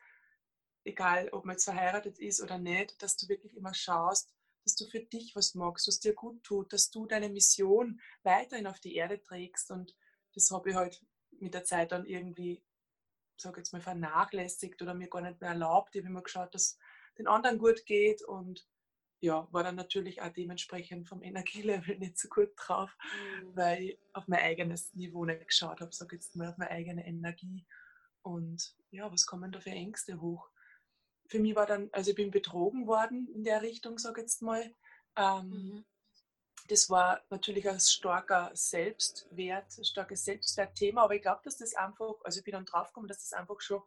egal 0.88 1.30
ob 1.32 1.46
man 1.46 1.54
jetzt 1.54 1.66
verheiratet 1.66 2.20
ist 2.20 2.42
oder 2.42 2.58
nicht, 2.58 3.02
dass 3.02 3.18
du 3.18 3.28
wirklich 3.28 3.56
immer 3.56 3.74
schaust, 3.74 4.34
dass 4.64 4.76
du 4.76 4.86
für 4.86 5.00
dich 5.00 5.36
was 5.36 5.56
magst, 5.56 5.88
was 5.88 6.00
dir 6.00 6.14
gut 6.14 6.44
tut, 6.44 6.74
dass 6.74 6.90
du 6.90 7.06
deine 7.06 7.30
Mission 7.30 8.02
weiterhin 8.24 8.68
auf 8.68 8.80
die 8.80 8.96
Erde 8.96 9.22
trägst. 9.22 9.72
Und 9.72 9.96
das 10.34 10.52
habe 10.52 10.72
ich 10.72 10.76
halt 10.76 11.02
mit 11.40 11.54
der 11.54 11.64
Zeit 11.64 11.92
dann 11.92 12.06
irgendwie, 12.06 12.64
sage 13.38 13.60
jetzt 13.60 13.72
mal, 13.72 13.82
vernachlässigt 13.82 14.82
oder 14.82 14.94
mir 14.94 15.08
gar 15.08 15.22
nicht 15.22 15.40
mehr 15.40 15.52
erlaubt. 15.52 15.96
Ich 15.96 16.02
habe 16.02 16.10
immer 16.10 16.24
geschaut, 16.24 16.54
dass 16.54 16.78
den 17.18 17.28
anderen 17.28 17.60
gut 17.60 17.86
geht 17.86 18.22
und 18.24 18.68
ja, 19.20 19.48
war 19.52 19.64
dann 19.64 19.76
natürlich 19.76 20.22
auch 20.22 20.32
dementsprechend 20.32 21.08
vom 21.08 21.24
Energielevel 21.24 21.98
nicht 22.00 22.20
so 22.20 22.28
gut 22.28 22.52
drauf, 22.56 22.96
mhm. 23.42 23.56
weil 23.56 23.84
ich 23.84 24.00
auf 24.14 24.28
mein 24.28 24.42
eigenes 24.42 24.94
Niveau 24.94 25.26
nicht 25.26 25.48
geschaut 25.48 25.82
habe, 25.82 25.94
sage 25.94 26.16
jetzt 26.16 26.36
mal 26.36 26.50
auf 26.50 26.58
meine 26.58 26.72
eigene 26.72 27.06
Energie. 27.06 27.66
Und 28.22 28.76
ja, 28.92 29.12
was 29.12 29.26
kommen 29.26 29.52
da 29.52 29.60
für 29.60 29.70
Ängste 29.70 30.20
hoch? 30.20 30.50
Für 31.28 31.40
mich 31.40 31.56
war 31.56 31.66
dann, 31.66 31.90
also 31.92 32.12
ich 32.12 32.16
bin 32.16 32.32
betrogen 32.32 32.88
worden 32.88 33.28
in 33.34 33.44
der 33.44 33.62
Richtung, 33.62 33.98
sage 33.98 34.22
jetzt 34.22 34.42
mal. 34.42 34.74
Ähm, 35.16 35.50
mhm. 35.50 35.86
Das 36.68 36.90
war 36.90 37.24
natürlich 37.30 37.68
ein 37.70 37.80
starker 37.80 38.52
Selbstwert, 38.54 39.78
ein 39.78 39.86
starkes 39.86 40.26
Selbstwertthema, 40.26 41.04
aber 41.04 41.16
ich 41.16 41.22
glaube, 41.22 41.42
dass 41.44 41.58
das 41.58 41.74
einfach, 41.76 42.16
also 42.24 42.40
ich 42.40 42.44
bin 42.44 42.54
dann 42.54 42.66
draufgekommen, 42.66 43.08
dass 43.08 43.20
das 43.20 43.34
einfach 43.34 43.62
schon 43.62 43.82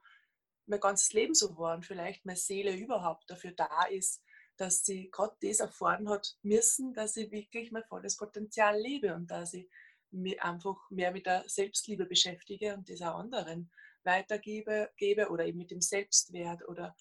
mein 0.66 0.80
ganzes 0.80 1.12
Leben 1.12 1.34
so 1.34 1.56
war 1.58 1.74
und 1.74 1.84
vielleicht 1.84 2.24
meine 2.24 2.38
Seele 2.38 2.74
überhaupt 2.74 3.28
dafür 3.28 3.52
da 3.52 3.84
ist, 3.90 4.22
dass 4.56 4.84
sie 4.84 5.10
gerade 5.10 5.36
das 5.42 5.60
erfahren 5.60 6.08
hat 6.08 6.36
müssen, 6.42 6.94
dass 6.94 7.16
ich 7.16 7.30
wirklich 7.30 7.72
mein 7.72 7.84
volles 7.84 8.16
Potenzial 8.16 8.78
lebe 8.78 9.14
und 9.14 9.30
dass 9.30 9.54
ich 9.54 9.68
mich 10.10 10.42
einfach 10.42 10.90
mehr 10.90 11.12
mit 11.12 11.26
der 11.26 11.44
Selbstliebe 11.48 12.06
beschäftige 12.06 12.74
und 12.74 12.88
das 12.88 13.02
auch 13.02 13.18
anderen 13.18 13.70
weitergebe 14.04 14.90
gebe 14.96 15.28
oder 15.28 15.46
eben 15.46 15.58
mit 15.58 15.70
dem 15.70 15.80
Selbstwert 15.80 16.66
oder 16.68 16.96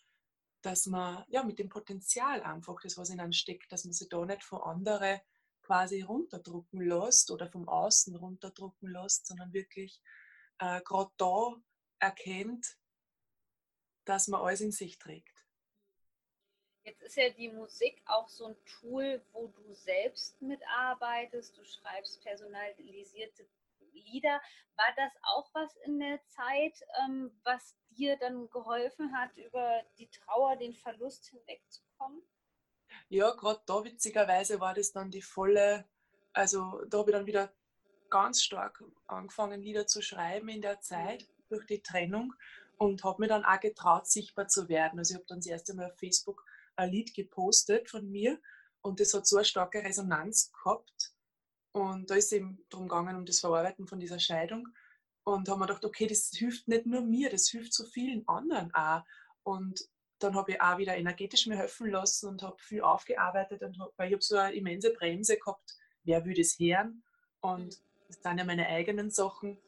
dass 0.62 0.86
man 0.86 1.24
ja 1.30 1.44
mit 1.44 1.60
dem 1.60 1.70
Potenzial 1.70 2.42
einfach, 2.44 2.82
das 2.82 2.98
was 2.98 3.10
in 3.10 3.20
einem 3.20 3.32
steckt, 3.32 3.72
dass 3.72 3.86
man 3.86 3.94
sich 3.94 4.10
da 4.10 4.26
nicht 4.26 4.44
von 4.44 4.62
anderen 4.62 5.20
quasi 5.62 6.02
runterdrucken 6.02 6.82
lässt 6.82 7.32
oder 7.32 7.50
vom 7.50 7.68
Außen 7.68 8.16
runterdrucken 8.16 8.90
lässt, 8.90 9.28
sondern 9.28 9.54
wirklich 9.54 10.02
äh, 10.60 10.82
gerade 10.82 11.12
da 11.18 11.54
erkennt, 12.00 12.78
dass 14.06 14.28
man 14.28 14.42
alles 14.42 14.62
in 14.62 14.72
sich 14.72 14.98
trägt. 14.98 15.46
Jetzt 16.84 17.04
ist 17.04 17.18
ja 17.18 17.30
die 17.30 17.50
Musik 17.50 18.02
auch 18.06 18.28
so 18.30 18.48
ein 18.48 18.56
Tool, 18.66 19.24
wo 19.32 19.48
du 19.48 19.74
selbst 19.76 20.42
mitarbeitest. 20.42 21.56
Du 21.56 21.64
schreibst 21.64 22.22
personalisierte 22.24 23.48
Lieder. 23.94 24.42
War 24.76 24.94
das 24.96 25.12
auch 25.24 25.50
was 25.54 25.76
in 25.86 26.00
der 26.00 26.20
Zeit, 26.28 26.80
ähm, 27.04 27.32
was 27.44 27.76
dir 27.92 28.18
dann 28.18 28.50
geholfen 28.50 29.14
hat, 29.16 29.36
über 29.38 29.84
die 29.98 30.10
Trauer, 30.10 30.56
den 30.56 30.74
Verlust 30.74 31.28
hinwegzukommen? 31.28 32.22
Ja, 33.10 33.32
gerade 33.32 33.62
da 33.66 33.84
witzigerweise 33.84 34.60
war 34.60 34.74
das 34.74 34.92
dann 34.92 35.12
die 35.12 35.22
volle, 35.22 35.86
also 36.34 36.84
da 36.88 37.00
habe 37.00 37.12
ich 37.12 37.16
dann 37.16 37.26
wieder 37.26 37.54
ganz 38.10 38.42
stark 38.42 38.84
angefangen, 39.08 39.62
Lieder 39.62 39.88
zu 39.88 40.02
schreiben 40.02 40.50
in 40.50 40.62
der 40.62 40.82
Zeit 40.82 41.28
durch 41.50 41.66
die 41.66 41.82
Trennung 41.82 42.34
und 42.78 43.04
habe 43.04 43.22
mir 43.22 43.28
dann 43.28 43.46
auch 43.46 43.60
getraut, 43.60 44.08
sichtbar 44.08 44.48
zu 44.48 44.70
werden. 44.70 45.00
Also 45.00 45.14
ich 45.14 45.16
habe 45.18 45.28
dann 45.28 45.40
das 45.40 45.48
erste 45.48 45.74
Mal 45.74 45.92
auf 45.92 46.00
Facebook 46.00 46.44
ein 46.76 46.92
Lied 46.92 47.14
gepostet 47.14 47.90
von 47.90 48.10
mir 48.10 48.40
und 48.82 49.00
das 49.00 49.14
hat 49.14 49.28
so 49.28 49.38
eine 49.38 49.46
starke 49.46 49.84
Resonanz 49.84 50.52
gehabt. 50.52 51.14
Und 51.72 52.10
da 52.10 52.16
ist 52.16 52.26
es 52.26 52.32
eben 52.34 52.64
darum 52.70 52.88
gegangen, 52.88 53.16
um 53.16 53.26
das 53.26 53.40
Verarbeiten 53.40 53.88
von 53.88 54.00
dieser 54.00 54.20
Scheidung. 54.20 54.68
Und 55.24 55.48
haben 55.48 55.60
wir 55.60 55.68
gedacht, 55.68 55.86
okay, 55.86 56.08
das 56.08 56.32
hilft 56.34 56.68
nicht 56.68 56.86
nur 56.86 57.02
mir, 57.02 57.30
das 57.30 57.50
hilft 57.50 57.74
so 57.74 57.86
vielen 57.86 58.28
anderen 58.28 58.74
auch. 58.74 59.04
Und 59.44 59.88
dann 60.20 60.36
habe 60.36 60.54
ich 60.54 60.62
auch 60.62 60.78
wieder 60.78 60.98
energetisch 60.98 61.46
mir 61.48 61.58
helfen 61.58 61.90
lassen 61.92 62.30
und 62.30 62.42
habe 62.44 62.58
viel 62.60 62.82
aufgearbeitet, 62.82 63.62
und 63.62 63.80
hab, 63.80 63.94
weil 63.98 64.08
ich 64.08 64.14
habe 64.14 64.24
so 64.24 64.38
eine 64.38 64.56
immense 64.56 64.92
Bremse 64.92 65.38
gehabt, 65.38 65.78
wer 66.04 66.26
würde 66.26 66.42
es 66.42 66.60
hören? 66.60 67.04
Und 67.42 67.80
das 68.08 68.18
sind 68.22 68.38
ja 68.38 68.44
meine 68.44 68.68
eigenen 68.68 69.12
Sachen. 69.12 69.60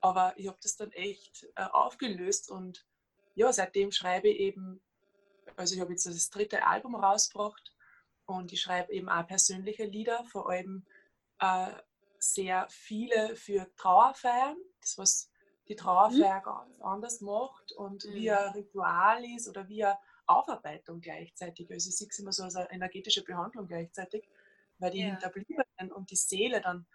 Aber 0.00 0.34
ich 0.36 0.46
habe 0.48 0.58
das 0.62 0.76
dann 0.76 0.92
echt 0.92 1.46
äh, 1.56 1.64
aufgelöst 1.64 2.50
und 2.50 2.86
ja, 3.34 3.52
seitdem 3.52 3.92
schreibe 3.92 4.28
ich 4.28 4.38
eben 4.40 4.80
also 5.56 5.74
ich 5.74 5.80
habe 5.80 5.92
jetzt 5.92 6.06
das 6.06 6.30
dritte 6.30 6.66
Album 6.66 6.94
rausgebracht 6.94 7.72
und 8.26 8.52
ich 8.52 8.60
schreibe 8.60 8.92
eben 8.92 9.08
auch 9.08 9.26
persönliche 9.26 9.84
Lieder, 9.84 10.24
vor 10.24 10.50
allem 10.50 10.84
äh, 11.42 11.72
sehr 12.18 12.66
viele 12.70 13.34
für 13.34 13.68
Trauerfeiern, 13.74 14.56
das 14.80 14.96
was 14.96 15.30
die 15.68 15.76
Trauerfeier 15.76 16.38
mhm. 16.38 16.44
ganz 16.44 16.80
anders 16.80 17.20
macht 17.20 17.72
und 17.72 18.04
mhm. 18.04 18.14
wie 18.14 18.30
ein 18.30 18.52
Ritual 18.52 19.24
ist 19.24 19.48
oder 19.48 19.68
wie 19.68 19.84
eine 19.84 19.98
Aufarbeitung 20.26 21.00
gleichzeitig. 21.00 21.70
Also 21.70 21.90
ich 21.90 21.96
sehe 21.96 22.08
es 22.08 22.18
immer 22.18 22.32
so 22.32 22.44
als 22.44 22.56
eine 22.56 22.70
energetische 22.70 23.24
Behandlung 23.24 23.66
gleichzeitig, 23.66 24.28
weil 24.78 24.92
die 24.92 25.00
ja. 25.00 25.06
Hinterbliebenen 25.06 25.92
und 25.92 26.10
die 26.10 26.16
Seele 26.16 26.60
dann 26.60 26.86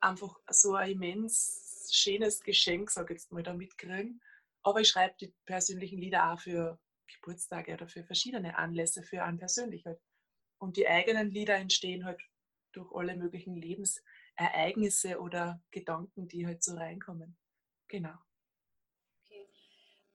einfach 0.00 0.38
so 0.48 0.74
ein 0.74 0.92
immens 0.92 1.90
schönes 1.92 2.40
Geschenk, 2.40 2.90
sage 2.90 3.14
ich 3.14 3.20
jetzt 3.20 3.32
mal, 3.32 3.42
da 3.42 3.52
mitkriegen. 3.52 4.22
Aber 4.62 4.80
ich 4.80 4.88
schreibe 4.88 5.14
die 5.20 5.34
persönlichen 5.44 5.98
Lieder 5.98 6.32
auch 6.32 6.40
für 6.40 6.78
Geburtstage 7.06 7.74
oder 7.74 7.88
für 7.88 8.04
verschiedene 8.04 8.56
Anlässe 8.56 9.02
für 9.02 9.22
einen 9.24 9.38
persönlich 9.38 9.84
halt. 9.84 10.00
Und 10.58 10.76
die 10.76 10.88
eigenen 10.88 11.30
Lieder 11.30 11.56
entstehen 11.56 12.04
halt 12.04 12.20
durch 12.72 12.92
alle 12.94 13.16
möglichen 13.16 13.56
Lebensereignisse 13.56 15.20
oder 15.20 15.62
Gedanken, 15.70 16.28
die 16.28 16.46
halt 16.46 16.62
so 16.62 16.74
reinkommen. 16.74 17.36
Genau. 17.88 18.14
Okay. 19.24 19.48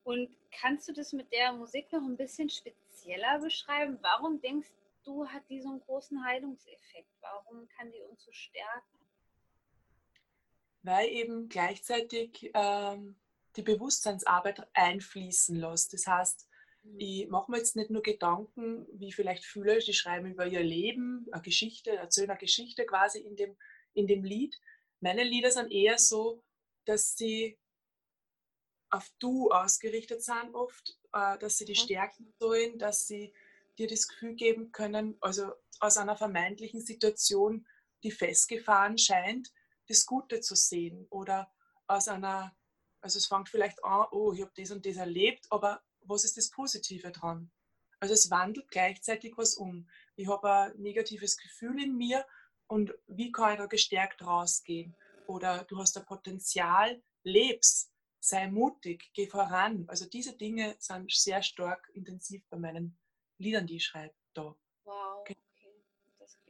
Und 0.03 0.29
kannst 0.51 0.87
du 0.87 0.93
das 0.93 1.13
mit 1.13 1.31
der 1.31 1.53
Musik 1.53 1.91
noch 1.91 2.03
ein 2.03 2.17
bisschen 2.17 2.49
spezieller 2.49 3.39
beschreiben? 3.39 3.97
Warum 4.01 4.39
denkst 4.41 4.71
du, 5.03 5.27
hat 5.27 5.43
die 5.49 5.61
so 5.61 5.69
einen 5.69 5.81
großen 5.81 6.23
Heilungseffekt? 6.25 7.11
Warum 7.21 7.67
kann 7.69 7.91
die 7.91 8.01
uns 8.01 8.23
so 8.23 8.31
stärken? 8.31 8.99
Weil 10.83 11.07
eben 11.09 11.49
gleichzeitig 11.49 12.51
ähm, 12.53 13.15
die 13.55 13.63
Bewusstseinsarbeit 13.63 14.67
einfließen 14.73 15.55
lässt. 15.55 15.93
Das 15.93 16.07
heißt, 16.07 16.47
ich 16.97 17.27
mache 17.29 17.51
mir 17.51 17.57
jetzt 17.57 17.75
nicht 17.75 17.89
nur 17.89 18.01
Gedanken, 18.01 18.87
wie 18.93 19.11
vielleicht 19.11 19.45
Fühler, 19.45 19.77
die 19.79 19.93
schreiben 19.93 20.31
über 20.31 20.45
ihr 20.45 20.63
Leben, 20.63 21.27
eine 21.31 21.41
Geschichte, 21.41 21.91
erzählen 21.91 22.29
eine 22.29 22.39
Geschichte 22.39 22.85
quasi 22.85 23.19
in 23.19 23.35
dem, 23.35 23.57
in 23.93 24.07
dem 24.07 24.23
Lied. 24.23 24.59
Meine 25.01 25.23
Lieder 25.23 25.51
sind 25.51 25.71
eher 25.71 25.97
so, 25.97 26.43
dass 26.85 27.15
sie 27.15 27.57
auf 28.89 29.09
Du 29.19 29.49
ausgerichtet 29.51 30.23
sind 30.23 30.53
oft, 30.53 30.97
äh, 31.13 31.37
dass 31.39 31.57
sie 31.57 31.65
die 31.65 31.75
stärken 31.75 32.33
sollen, 32.39 32.77
dass 32.77 33.07
sie 33.07 33.33
dir 33.77 33.87
das 33.87 34.07
Gefühl 34.07 34.35
geben 34.35 34.71
können, 34.71 35.17
also 35.19 35.51
aus 35.79 35.97
einer 35.97 36.15
vermeintlichen 36.15 36.81
Situation, 36.81 37.67
die 38.03 38.11
festgefahren 38.11 38.97
scheint, 38.97 39.51
das 39.87 40.05
Gute 40.05 40.39
zu 40.39 40.55
sehen 40.55 41.07
oder 41.09 41.51
aus 41.87 42.07
einer, 42.07 42.55
also 43.01 43.17
es 43.17 43.27
fängt 43.27 43.49
vielleicht 43.49 43.83
an, 43.83 44.07
oh, 44.11 44.33
ich 44.33 44.41
habe 44.41 44.53
das 44.55 44.71
und 44.71 44.85
das 44.85 44.95
erlebt, 44.95 45.45
aber 45.49 45.83
was 46.07 46.23
ist 46.23 46.37
das 46.37 46.49
Positive 46.49 47.11
dran? 47.11 47.51
Also 47.99 48.13
es 48.13 48.29
wandelt 48.29 48.69
gleichzeitig 48.69 49.33
was 49.37 49.55
um. 49.55 49.89
Ich 50.15 50.27
habe 50.27 50.51
ein 50.51 50.81
negatives 50.81 51.37
Gefühl 51.37 51.81
in 51.81 51.95
mir 51.95 52.25
und 52.67 52.93
wie 53.07 53.31
kann 53.31 53.53
ich 53.53 53.57
da 53.59 53.65
gestärkt 53.67 54.21
rausgehen? 54.21 54.95
Oder 55.27 55.63
du 55.65 55.77
hast 55.77 55.97
ein 55.97 56.05
Potenzial, 56.05 57.01
lebst, 57.23 57.91
sei 58.19 58.49
mutig, 58.49 59.11
geh 59.13 59.27
voran. 59.27 59.85
Also 59.87 60.07
diese 60.07 60.35
Dinge 60.35 60.75
sind 60.79 61.11
sehr 61.11 61.41
stark 61.41 61.89
intensiv 61.93 62.43
bei 62.49 62.57
meinen 62.57 62.97
Liedern, 63.37 63.67
die 63.67 63.77
ich 63.77 63.85
schreibe, 63.85 64.15
da. 64.33 64.55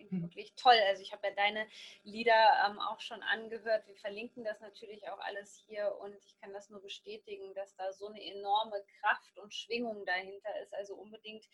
Klingt 0.08 0.24
mhm. 0.24 0.28
wirklich 0.28 0.54
toll. 0.56 0.78
Also 0.88 1.02
ich 1.02 1.12
habe 1.12 1.28
ja 1.28 1.34
deine 1.34 1.68
Lieder 2.04 2.66
ähm, 2.66 2.80
auch 2.80 3.00
schon 3.00 3.22
angehört. 3.24 3.88
Wir 3.88 3.96
verlinken 3.96 4.44
das 4.44 4.60
natürlich 4.60 5.08
auch 5.10 5.20
alles 5.20 5.64
hier 5.68 5.96
und 6.00 6.16
ich 6.26 6.40
kann 6.40 6.54
das 6.54 6.70
nur 6.70 6.82
bestätigen, 6.82 7.54
dass 7.54 7.76
da 7.76 7.92
so 7.94 8.08
eine 8.08 8.24
enorme 8.24 8.84
Kraft 9.00 9.38
und 9.40 9.54
Schwingung 9.54 10.06
dahinter 10.06 10.60
ist. 10.62 10.74
Also 10.74 10.96
unbedingt 10.96 11.46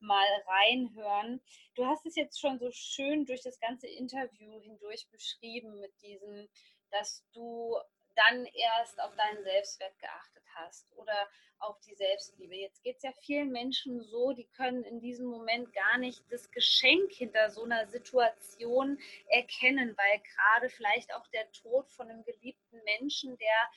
mal 0.00 0.26
reinhören. 0.46 1.40
Du 1.74 1.86
hast 1.86 2.06
es 2.06 2.16
jetzt 2.16 2.40
schon 2.40 2.58
so 2.58 2.70
schön 2.70 3.24
durch 3.24 3.42
das 3.42 3.58
ganze 3.60 3.86
Interview 3.86 4.60
hindurch 4.60 5.08
beschrieben 5.10 5.80
mit 5.80 5.92
diesem, 6.02 6.48
dass 6.90 7.24
du 7.32 7.76
dann 8.16 8.46
erst 8.46 9.00
auf 9.00 9.14
deinen 9.16 9.42
Selbstwert 9.44 9.98
geachtet 9.98 10.42
hast 10.54 10.90
oder 10.96 11.28
auf 11.58 11.80
die 11.80 11.94
Selbstliebe. 11.94 12.54
Jetzt 12.54 12.82
geht 12.82 12.96
es 12.96 13.02
ja 13.02 13.12
vielen 13.12 13.50
Menschen 13.50 14.02
so, 14.02 14.32
die 14.32 14.46
können 14.48 14.84
in 14.84 15.00
diesem 15.00 15.26
Moment 15.26 15.72
gar 15.72 15.98
nicht 15.98 16.24
das 16.30 16.50
Geschenk 16.50 17.12
hinter 17.12 17.50
so 17.50 17.64
einer 17.64 17.86
Situation 17.86 18.98
erkennen, 19.28 19.96
weil 19.96 20.20
gerade 20.20 20.68
vielleicht 20.68 21.14
auch 21.14 21.26
der 21.28 21.50
Tod 21.52 21.90
von 21.92 22.08
einem 22.10 22.24
geliebten 22.24 22.82
Menschen, 22.84 23.36
der 23.38 23.70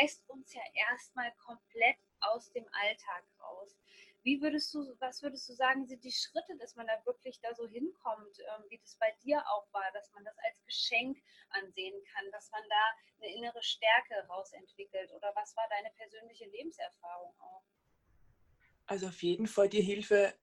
reißt 0.00 0.28
uns 0.28 0.54
ja 0.54 0.62
erstmal 0.90 1.32
komplett 1.44 1.96
aus 2.20 2.52
dem 2.52 2.66
Alltag 2.72 3.24
raus. 3.40 3.79
Wie 4.22 4.40
würdest 4.42 4.74
du, 4.74 4.94
was 4.98 5.22
würdest 5.22 5.48
du 5.48 5.54
sagen, 5.54 5.86
sind 5.86 6.04
die 6.04 6.12
Schritte, 6.12 6.56
dass 6.58 6.76
man 6.76 6.86
da 6.86 6.92
wirklich 7.06 7.40
da 7.40 7.54
so 7.54 7.66
hinkommt, 7.66 8.38
ähm, 8.38 8.64
wie 8.68 8.78
das 8.78 8.96
bei 8.96 9.10
dir 9.22 9.42
auch 9.48 9.72
war, 9.72 9.90
dass 9.94 10.12
man 10.12 10.24
das 10.24 10.36
als 10.38 10.62
Geschenk 10.64 11.18
ansehen 11.50 11.94
kann, 12.12 12.30
dass 12.30 12.50
man 12.50 12.62
da 12.68 12.84
eine 13.18 13.34
innere 13.34 13.62
Stärke 13.62 14.26
rausentwickelt? 14.28 15.10
Oder 15.12 15.32
was 15.34 15.56
war 15.56 15.64
deine 15.70 15.90
persönliche 15.96 16.46
Lebenserfahrung 16.46 17.34
auch? 17.38 17.62
Also 18.86 19.06
auf 19.06 19.22
jeden 19.22 19.46
Fall 19.46 19.68
die 19.68 19.80
Hilfe 19.80 20.34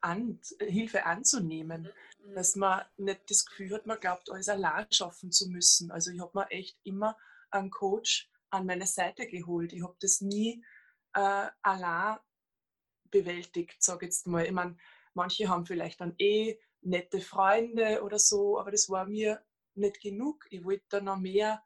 an, 0.00 0.40
Hilfe 0.60 1.04
anzunehmen, 1.04 1.92
mhm. 2.18 2.34
dass 2.34 2.56
man 2.56 2.84
nicht 2.96 3.30
das 3.30 3.46
Gefühl 3.46 3.74
hat, 3.74 3.86
man 3.86 4.00
glaubt, 4.00 4.30
alles 4.30 4.48
allein 4.48 4.90
schaffen 4.90 5.30
zu 5.30 5.48
müssen. 5.48 5.90
Also 5.92 6.10
ich 6.10 6.20
habe 6.20 6.36
mir 6.36 6.50
echt 6.50 6.78
immer 6.82 7.16
einen 7.50 7.70
Coach 7.70 8.28
an 8.50 8.66
meine 8.66 8.86
Seite 8.86 9.26
geholt. 9.26 9.72
Ich 9.72 9.82
habe 9.82 9.96
das 10.00 10.20
nie 10.20 10.64
äh, 11.14 11.48
allein 11.62 12.18
bewältigt, 13.10 13.82
sage 13.82 14.06
jetzt 14.06 14.26
mal. 14.26 14.44
Ich 14.44 14.52
meine, 14.52 14.76
manche 15.14 15.48
haben 15.48 15.66
vielleicht 15.66 16.00
dann 16.00 16.14
eh 16.18 16.58
nette 16.82 17.20
Freunde 17.20 18.02
oder 18.02 18.18
so, 18.18 18.58
aber 18.58 18.70
das 18.70 18.88
war 18.88 19.06
mir 19.06 19.42
nicht 19.74 20.00
genug. 20.00 20.46
Ich 20.50 20.64
wollte 20.64 20.84
da 20.88 21.00
noch 21.00 21.18
mehr 21.18 21.62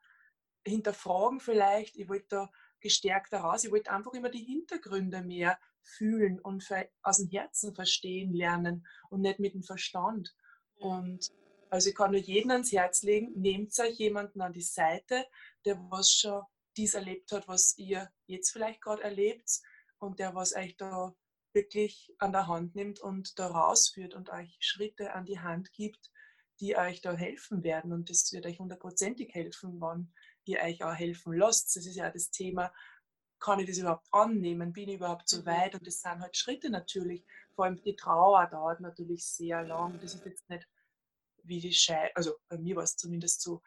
hinterfragen 0.66 1.40
vielleicht, 1.40 1.96
ich 1.96 2.08
wollte 2.08 2.26
da 2.28 2.50
gestärkter 2.80 3.38
raus, 3.40 3.64
ich 3.64 3.70
wollte 3.70 3.92
einfach 3.92 4.12
immer 4.14 4.30
die 4.30 4.44
Hintergründe 4.44 5.22
mehr 5.22 5.58
fühlen 5.82 6.40
und 6.40 6.66
aus 7.02 7.18
dem 7.18 7.28
Herzen 7.28 7.74
verstehen 7.74 8.32
lernen 8.32 8.86
und 9.10 9.20
nicht 9.20 9.38
mit 9.38 9.54
dem 9.54 9.62
Verstand. 9.62 10.34
Und 10.76 11.30
also 11.70 11.90
ich 11.90 11.94
kann 11.94 12.12
nur 12.12 12.20
jedem 12.20 12.50
ans 12.50 12.72
Herz 12.72 13.02
legen, 13.02 13.32
nehmt 13.34 13.78
euch 13.78 13.98
jemanden 13.98 14.40
an 14.40 14.52
die 14.52 14.62
Seite, 14.62 15.26
der 15.64 15.76
was 15.90 16.10
schon 16.10 16.42
dies 16.76 16.94
erlebt 16.94 17.32
hat, 17.32 17.46
was 17.48 17.76
ihr 17.78 18.10
jetzt 18.26 18.50
vielleicht 18.50 18.80
gerade 18.80 19.02
erlebt 19.02 19.60
und 19.98 20.18
der 20.18 20.34
was 20.34 20.54
euch 20.54 20.76
da 20.76 21.14
wirklich 21.54 22.12
an 22.18 22.32
der 22.32 22.46
Hand 22.46 22.74
nimmt 22.74 23.00
und 23.00 23.38
da 23.38 23.46
rausführt 23.46 24.14
und 24.14 24.30
euch 24.30 24.56
Schritte 24.60 25.14
an 25.14 25.24
die 25.24 25.40
Hand 25.40 25.72
gibt, 25.72 26.10
die 26.60 26.76
euch 26.76 27.00
da 27.00 27.12
helfen 27.12 27.62
werden. 27.62 27.92
Und 27.92 28.10
das 28.10 28.32
wird 28.32 28.46
euch 28.46 28.58
hundertprozentig 28.58 29.34
helfen, 29.34 29.80
wann 29.80 30.12
ihr 30.44 30.60
euch 30.60 30.82
auch 30.84 30.94
helfen 30.94 31.32
lasst. 31.32 31.74
Das 31.76 31.86
ist 31.86 31.96
ja 31.96 32.10
das 32.10 32.30
Thema, 32.30 32.72
kann 33.38 33.58
ich 33.58 33.66
das 33.66 33.78
überhaupt 33.78 34.06
annehmen? 34.12 34.72
Bin 34.72 34.88
ich 34.88 34.96
überhaupt 34.96 35.28
so 35.28 35.40
mhm. 35.40 35.46
weit? 35.46 35.74
Und 35.74 35.86
das 35.86 36.00
sind 36.00 36.20
halt 36.20 36.36
Schritte 36.36 36.70
natürlich. 36.70 37.24
Vor 37.54 37.66
allem 37.66 37.80
die 37.82 37.96
Trauer 37.96 38.46
dauert 38.46 38.80
natürlich 38.80 39.26
sehr 39.26 39.62
lang. 39.62 39.98
Das 40.00 40.14
ist 40.14 40.24
jetzt 40.24 40.48
nicht 40.48 40.66
wie 41.44 41.60
die 41.60 41.72
Scheidung, 41.72 42.10
also 42.14 42.36
bei 42.48 42.58
mir 42.58 42.76
war 42.76 42.84
es 42.84 42.96
zumindest 42.96 43.42
so. 43.42 43.62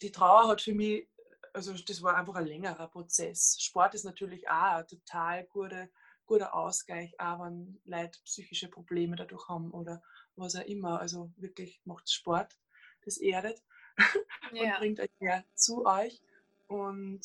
Die 0.00 0.12
Trauer 0.12 0.48
hat 0.48 0.62
für 0.62 0.74
mich, 0.74 1.08
also 1.52 1.72
das 1.72 2.02
war 2.02 2.16
einfach 2.16 2.36
ein 2.36 2.46
längerer 2.46 2.88
Prozess. 2.88 3.56
Sport 3.60 3.94
ist 3.94 4.04
natürlich 4.04 4.48
auch 4.48 4.76
ein 4.76 4.86
total 4.86 5.44
guter, 5.46 5.88
guter 6.26 6.54
Ausgleich, 6.54 7.18
auch 7.20 7.40
wenn 7.40 7.80
Leute 7.84 8.18
psychische 8.24 8.68
Probleme 8.68 9.16
dadurch 9.16 9.48
haben 9.48 9.70
oder 9.70 10.02
was 10.34 10.56
auch 10.56 10.64
immer. 10.64 11.00
Also 11.00 11.30
wirklich 11.36 11.80
macht 11.84 12.10
Sport, 12.10 12.56
das 13.04 13.16
erdet 13.16 13.62
ja. 14.52 14.74
und 14.74 14.78
bringt 14.78 15.00
euch 15.00 15.10
mehr 15.20 15.44
zu 15.54 15.86
euch. 15.86 16.20
Und 16.66 17.22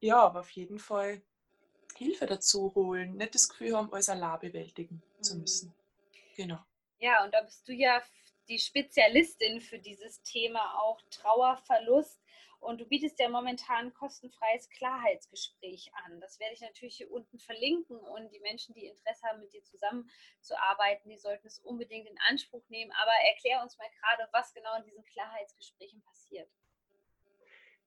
ja, 0.00 0.20
aber 0.22 0.40
auf 0.40 0.50
jeden 0.50 0.78
Fall 0.78 1.22
Hilfe 1.96 2.26
dazu 2.26 2.74
holen, 2.74 3.16
nicht 3.16 3.34
das 3.34 3.48
Gefühl 3.48 3.76
haben, 3.76 3.92
alles 3.92 4.08
allein 4.08 4.40
bewältigen 4.40 5.02
mhm. 5.18 5.22
zu 5.22 5.36
müssen. 5.36 5.74
Genau. 6.36 6.58
Ja, 6.98 7.24
und 7.24 7.32
da 7.32 7.42
bist 7.42 7.68
du 7.68 7.72
ja 7.72 8.02
die 8.48 8.58
Spezialistin 8.58 9.60
für 9.60 9.78
dieses 9.78 10.22
Thema 10.22 10.78
auch 10.80 11.00
Trauerverlust. 11.10 12.18
Und 12.60 12.78
du 12.78 12.84
bietest 12.84 13.18
ja 13.18 13.28
momentan 13.28 13.92
kostenfreies 13.94 14.68
Klarheitsgespräch 14.68 15.90
an. 16.04 16.20
Das 16.20 16.38
werde 16.38 16.54
ich 16.54 16.60
natürlich 16.60 16.96
hier 16.96 17.10
unten 17.10 17.38
verlinken. 17.38 17.96
Und 17.96 18.30
die 18.30 18.40
Menschen, 18.40 18.74
die 18.74 18.86
Interesse 18.86 19.26
haben, 19.26 19.40
mit 19.40 19.52
dir 19.52 19.64
zusammenzuarbeiten, 19.64 21.10
die 21.10 21.18
sollten 21.18 21.46
es 21.46 21.58
unbedingt 21.60 22.06
in 22.06 22.18
Anspruch 22.28 22.68
nehmen. 22.68 22.92
Aber 22.92 23.12
erklär 23.28 23.62
uns 23.62 23.78
mal 23.78 23.88
gerade, 23.98 24.28
was 24.32 24.52
genau 24.52 24.76
in 24.76 24.84
diesen 24.84 25.04
Klarheitsgesprächen 25.06 26.02
passiert. 26.02 26.50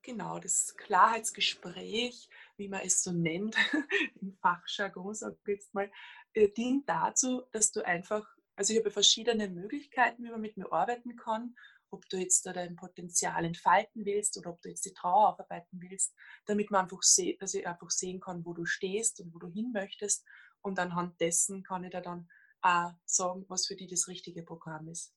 Genau, 0.02 0.38
das 0.38 0.76
Klarheitsgespräch, 0.76 2.28
wie 2.58 2.68
man 2.68 2.82
es 2.82 3.04
so 3.04 3.14
nennt, 3.14 3.56
im 4.22 4.34
Fachjargon, 4.42 5.14
sag 5.14 5.38
ich 5.42 5.48
jetzt 5.48 5.74
mal, 5.74 5.90
äh, 6.34 6.50
dient 6.50 6.90
dazu, 6.90 7.44
dass 7.52 7.72
du 7.72 7.86
einfach, 7.86 8.28
also 8.58 8.74
ich 8.74 8.80
habe 8.80 8.92
verschiedene 8.92 9.48
Möglichkeiten, 9.48 10.26
wie 10.26 10.30
man 10.30 10.42
mit 10.42 10.58
mir 10.58 10.74
arbeiten 10.74 11.16
kann, 11.16 11.56
ob 11.94 12.10
du 12.10 12.18
jetzt 12.18 12.46
da 12.46 12.54
dein 12.54 12.76
Potenzial 12.76 13.46
entfalten 13.46 14.06
willst 14.06 14.38
oder 14.38 14.50
ob 14.50 14.62
du 14.62 14.70
jetzt 14.70 14.86
die 14.86 14.94
Trauer 14.94 15.30
aufarbeiten 15.30 15.80
willst, 15.80 16.16
damit 16.46 16.72
man 16.72 16.84
einfach 16.84 17.04
seh, 17.04 17.38
dass 17.38 17.54
ich 17.54 17.66
einfach 17.68 17.90
sehen 17.90 18.20
kann, 18.20 18.46
wo 18.46 18.54
du 18.54 18.66
stehst 18.66 19.20
und 19.22 19.34
wo 19.34 19.40
du 19.40 19.48
hin 19.48 19.72
möchtest. 19.72 20.26
Und 20.62 20.80
anhand 20.80 21.20
dessen 21.22 21.64
kann 21.64 21.84
ich 21.84 21.92
da 21.92 22.02
dann 22.02 22.30
auch 22.62 22.94
sagen, 23.06 23.46
was 23.48 23.68
für 23.68 23.76
dich 23.76 23.90
das 23.90 24.08
richtige 24.08 24.44
Programm 24.44 24.88
ist. 24.88 25.14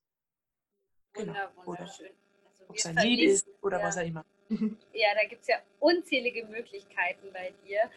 Genau. 1.13 1.35
wunderschön. 1.65 2.11
Also 2.45 2.69
ob 2.69 2.77
es 2.77 2.87
ein 2.87 2.97
Lied 2.97 3.21
ist 3.21 3.49
oder 3.63 3.79
ja. 3.81 3.87
was 3.87 3.97
auch 3.97 4.05
immer. 4.05 4.25
Ja, 4.93 5.09
da 5.15 5.27
gibt 5.29 5.43
es 5.43 5.49
ja 5.49 5.57
unzählige 5.81 6.47
Möglichkeiten 6.47 7.33
bei 7.33 7.53
dir. 7.65 7.91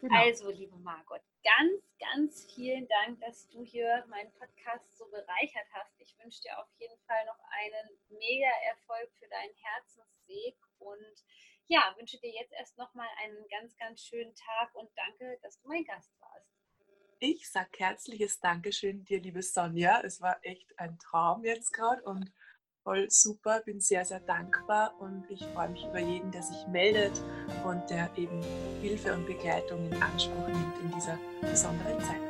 Genau. 0.00 0.14
Also, 0.16 0.50
liebe 0.50 0.76
Margot, 0.78 1.20
ganz, 1.44 1.82
ganz 1.98 2.46
vielen 2.54 2.88
Dank, 2.88 3.20
dass 3.20 3.48
du 3.48 3.62
hier 3.62 4.04
meinen 4.08 4.32
Podcast 4.32 4.96
so 4.96 5.04
bereichert 5.10 5.66
hast. 5.72 5.92
Ich 5.98 6.16
wünsche 6.18 6.40
dir 6.40 6.58
auf 6.58 6.68
jeden 6.78 6.98
Fall 7.06 7.24
noch 7.26 7.38
einen 7.50 8.18
mega 8.18 8.48
Erfolg 8.68 9.10
für 9.18 9.28
deinen 9.28 9.54
Herzensweg 9.54 10.56
und 10.78 11.24
ja, 11.66 11.94
wünsche 11.98 12.18
dir 12.18 12.32
jetzt 12.32 12.52
erst 12.52 12.78
nochmal 12.78 13.08
einen 13.22 13.46
ganz, 13.48 13.76
ganz 13.76 14.02
schönen 14.02 14.34
Tag 14.34 14.74
und 14.74 14.90
danke, 14.96 15.38
dass 15.42 15.60
du 15.60 15.68
mein 15.68 15.84
Gast 15.84 16.10
warst. 16.18 16.50
Ich 17.18 17.50
sage 17.50 17.68
herzliches 17.76 18.40
Dankeschön 18.40 19.04
dir, 19.04 19.20
liebe 19.20 19.42
Sonja. 19.42 20.00
Es 20.00 20.22
war 20.22 20.38
echt 20.42 20.78
ein 20.78 20.98
Traum 20.98 21.44
jetzt 21.44 21.72
gerade 21.72 22.02
und 22.04 22.32
voll 22.90 23.06
super, 23.08 23.62
bin 23.64 23.80
sehr, 23.80 24.04
sehr 24.04 24.18
dankbar 24.18 24.94
und 24.98 25.24
ich 25.28 25.44
freue 25.54 25.68
mich 25.68 25.84
über 25.84 26.00
jeden, 26.00 26.32
der 26.32 26.42
sich 26.42 26.66
meldet 26.66 27.22
und 27.64 27.88
der 27.88 28.10
eben 28.16 28.42
Hilfe 28.82 29.14
und 29.14 29.26
Begleitung 29.26 29.86
in 29.86 30.02
Anspruch 30.02 30.48
nimmt 30.48 30.80
in 30.82 30.90
dieser 30.90 31.16
besonderen 31.40 32.00
Zeit. 32.00 32.29